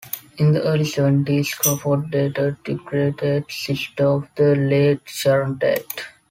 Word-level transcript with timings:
In 0.39 0.53
the 0.53 0.63
early 0.63 0.85
seventies 0.85 1.53
Crawford 1.53 2.09
dated 2.09 2.57
Debra 2.63 3.11
Tate, 3.13 3.51
sister 3.51 4.07
of 4.07 4.27
the 4.35 4.55
late 4.55 5.01
Sharon 5.05 5.59
Tate. 5.59 6.07